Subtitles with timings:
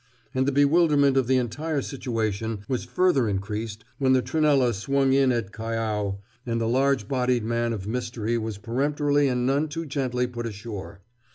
[0.33, 5.31] And the bewilderment of the entire situation was further increased when the Trunella swung in
[5.31, 10.25] at Callao and the large bodied man of mystery was peremptorily and none too gently
[10.25, 11.01] put ashore.